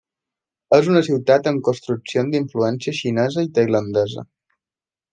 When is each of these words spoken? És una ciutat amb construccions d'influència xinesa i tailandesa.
És 0.77 0.89
una 0.93 1.03
ciutat 1.07 1.51
amb 1.51 1.61
construccions 1.69 2.33
d'influència 2.37 2.97
xinesa 3.03 3.47
i 3.49 3.55
tailandesa. 3.59 4.29